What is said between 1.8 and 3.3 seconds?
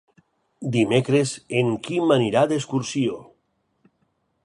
Quim anirà d'excursió.